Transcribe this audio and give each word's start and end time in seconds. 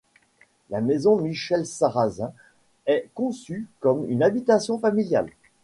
La 0.71 0.81
Maison 0.81 1.15
Michel-Sarrazin 1.17 2.33
est 2.87 3.09
conçue 3.13 3.67
comme 3.81 4.09
une 4.09 4.23
habitation 4.23 4.79
familiale. 4.79 5.29